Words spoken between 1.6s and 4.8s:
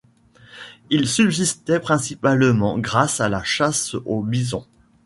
principalement grâce à la chasse au bison.